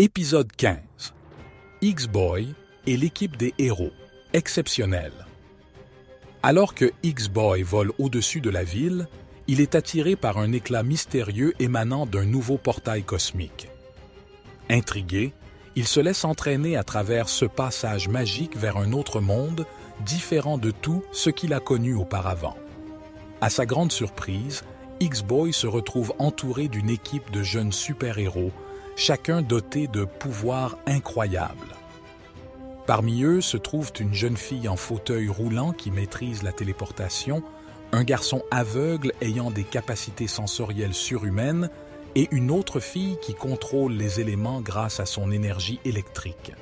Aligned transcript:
Épisode 0.00 0.52
15 0.52 0.78
X-Boy 1.82 2.54
et 2.86 2.96
l'équipe 2.96 3.36
des 3.36 3.52
héros, 3.58 3.90
exceptionnels. 4.32 5.26
Alors 6.40 6.76
que 6.76 6.92
X-Boy 7.02 7.62
vole 7.62 7.90
au-dessus 7.98 8.40
de 8.40 8.48
la 8.48 8.62
ville, 8.62 9.08
il 9.48 9.60
est 9.60 9.74
attiré 9.74 10.14
par 10.14 10.38
un 10.38 10.52
éclat 10.52 10.84
mystérieux 10.84 11.52
émanant 11.58 12.06
d'un 12.06 12.26
nouveau 12.26 12.58
portail 12.58 13.02
cosmique. 13.02 13.70
Intrigué, 14.70 15.32
il 15.74 15.88
se 15.88 15.98
laisse 15.98 16.24
entraîner 16.24 16.76
à 16.76 16.84
travers 16.84 17.28
ce 17.28 17.44
passage 17.44 18.08
magique 18.08 18.56
vers 18.56 18.76
un 18.76 18.92
autre 18.92 19.20
monde 19.20 19.66
différent 20.06 20.58
de 20.58 20.70
tout 20.70 21.02
ce 21.10 21.28
qu'il 21.28 21.52
a 21.52 21.58
connu 21.58 21.94
auparavant. 21.94 22.56
À 23.40 23.50
sa 23.50 23.66
grande 23.66 23.90
surprise, 23.90 24.62
X-Boy 25.00 25.52
se 25.52 25.66
retrouve 25.66 26.14
entouré 26.20 26.68
d'une 26.68 26.88
équipe 26.88 27.32
de 27.32 27.42
jeunes 27.42 27.72
super-héros, 27.72 28.52
chacun 28.98 29.42
doté 29.42 29.86
de 29.86 30.04
pouvoirs 30.04 30.76
incroyables. 30.86 31.76
Parmi 32.84 33.22
eux 33.22 33.40
se 33.40 33.56
trouvent 33.56 33.92
une 34.00 34.12
jeune 34.12 34.36
fille 34.36 34.68
en 34.68 34.76
fauteuil 34.76 35.28
roulant 35.28 35.72
qui 35.72 35.92
maîtrise 35.92 36.42
la 36.42 36.52
téléportation, 36.52 37.44
un 37.92 38.02
garçon 38.02 38.42
aveugle 38.50 39.12
ayant 39.20 39.52
des 39.52 39.62
capacités 39.62 40.26
sensorielles 40.26 40.94
surhumaines 40.94 41.70
et 42.16 42.26
une 42.32 42.50
autre 42.50 42.80
fille 42.80 43.18
qui 43.22 43.34
contrôle 43.34 43.92
les 43.92 44.20
éléments 44.20 44.60
grâce 44.60 44.98
à 44.98 45.06
son 45.06 45.30
énergie 45.30 45.78
électrique. 45.84 46.52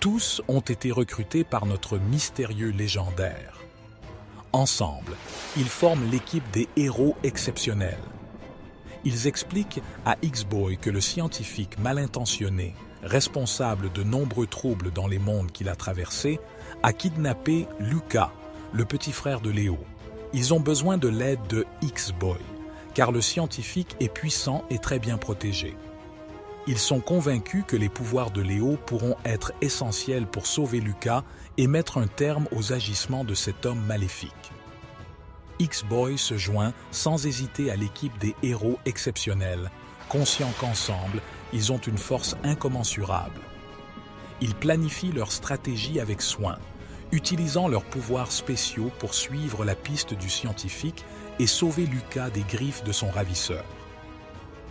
Tous 0.00 0.42
ont 0.48 0.60
été 0.60 0.90
recrutés 0.90 1.44
par 1.44 1.64
notre 1.64 1.96
mystérieux 1.96 2.70
légendaire. 2.70 3.60
Ensemble, 4.52 5.16
ils 5.56 5.68
forment 5.68 6.10
l'équipe 6.10 6.50
des 6.50 6.68
héros 6.76 7.14
exceptionnels. 7.22 8.02
Ils 9.04 9.26
expliquent 9.26 9.80
à 10.04 10.16
X-Boy 10.22 10.76
que 10.76 10.90
le 10.90 11.00
scientifique 11.00 11.78
mal 11.78 11.98
intentionné, 11.98 12.74
responsable 13.02 13.90
de 13.92 14.02
nombreux 14.02 14.46
troubles 14.46 14.92
dans 14.92 15.06
les 15.06 15.18
mondes 15.18 15.52
qu'il 15.52 15.68
a 15.68 15.76
traversés, 15.76 16.38
a 16.82 16.92
kidnappé 16.92 17.66
Lucas, 17.78 18.32
le 18.72 18.84
petit 18.84 19.12
frère 19.12 19.40
de 19.40 19.50
Léo. 19.50 19.78
Ils 20.32 20.54
ont 20.54 20.60
besoin 20.60 20.98
de 20.98 21.08
l'aide 21.08 21.44
de 21.48 21.66
X-Boy, 21.82 22.38
car 22.94 23.10
le 23.10 23.20
scientifique 23.20 23.96
est 24.00 24.12
puissant 24.12 24.64
et 24.70 24.78
très 24.78 24.98
bien 24.98 25.16
protégé. 25.16 25.76
Ils 26.66 26.78
sont 26.78 27.00
convaincus 27.00 27.64
que 27.66 27.76
les 27.76 27.88
pouvoirs 27.88 28.30
de 28.30 28.42
Léo 28.42 28.76
pourront 28.86 29.16
être 29.24 29.52
essentiels 29.62 30.26
pour 30.26 30.46
sauver 30.46 30.80
Lucas 30.80 31.24
et 31.56 31.66
mettre 31.66 31.98
un 31.98 32.06
terme 32.06 32.46
aux 32.52 32.72
agissements 32.72 33.24
de 33.24 33.34
cet 33.34 33.64
homme 33.64 33.80
maléfique. 33.86 34.52
X-Boy 35.60 36.16
se 36.18 36.36
joint 36.38 36.72
sans 36.90 37.26
hésiter 37.26 37.70
à 37.70 37.76
l'équipe 37.76 38.16
des 38.18 38.34
héros 38.42 38.78
exceptionnels, 38.86 39.70
conscients 40.08 40.52
qu'ensemble, 40.58 41.20
ils 41.52 41.70
ont 41.70 41.78
une 41.78 41.98
force 41.98 42.34
incommensurable. 42.42 43.40
Ils 44.40 44.54
planifient 44.54 45.12
leur 45.12 45.30
stratégie 45.30 46.00
avec 46.00 46.22
soin, 46.22 46.58
utilisant 47.12 47.68
leurs 47.68 47.84
pouvoirs 47.84 48.32
spéciaux 48.32 48.90
pour 48.98 49.14
suivre 49.14 49.64
la 49.64 49.74
piste 49.74 50.14
du 50.14 50.30
scientifique 50.30 51.04
et 51.38 51.46
sauver 51.46 51.84
Lucas 51.84 52.30
des 52.30 52.42
griffes 52.42 52.82
de 52.84 52.92
son 52.92 53.10
ravisseur. 53.10 53.64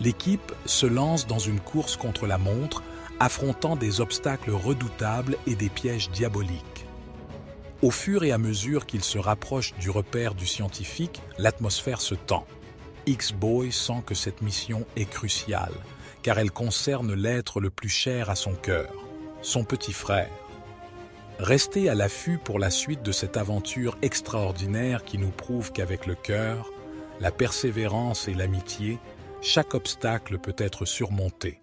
L'équipe 0.00 0.52
se 0.64 0.86
lance 0.86 1.26
dans 1.26 1.38
une 1.38 1.60
course 1.60 1.96
contre 1.96 2.26
la 2.26 2.38
montre, 2.38 2.82
affrontant 3.18 3.76
des 3.76 4.00
obstacles 4.00 4.50
redoutables 4.50 5.36
et 5.46 5.56
des 5.56 5.68
pièges 5.68 6.10
diaboliques. 6.10 6.79
Au 7.82 7.90
fur 7.90 8.24
et 8.24 8.32
à 8.32 8.36
mesure 8.36 8.84
qu'ils 8.84 9.04
se 9.04 9.16
rapprochent 9.16 9.74
du 9.76 9.88
repère 9.88 10.34
du 10.34 10.46
scientifique, 10.46 11.22
l'atmosphère 11.38 12.02
se 12.02 12.14
tend. 12.14 12.46
X-Boy 13.06 13.72
sent 13.72 14.02
que 14.04 14.14
cette 14.14 14.42
mission 14.42 14.84
est 14.96 15.08
cruciale, 15.08 15.72
car 16.22 16.38
elle 16.38 16.50
concerne 16.50 17.14
l'être 17.14 17.58
le 17.58 17.70
plus 17.70 17.88
cher 17.88 18.28
à 18.28 18.34
son 18.34 18.52
cœur, 18.52 18.92
son 19.40 19.64
petit 19.64 19.94
frère. 19.94 20.28
Restez 21.38 21.88
à 21.88 21.94
l'affût 21.94 22.36
pour 22.36 22.58
la 22.58 22.68
suite 22.68 23.02
de 23.02 23.12
cette 23.12 23.38
aventure 23.38 23.96
extraordinaire 24.02 25.02
qui 25.02 25.16
nous 25.16 25.30
prouve 25.30 25.72
qu'avec 25.72 26.04
le 26.04 26.14
cœur, 26.14 26.70
la 27.18 27.30
persévérance 27.30 28.28
et 28.28 28.34
l'amitié, 28.34 28.98
chaque 29.40 29.72
obstacle 29.72 30.38
peut 30.38 30.56
être 30.58 30.84
surmonté. 30.84 31.62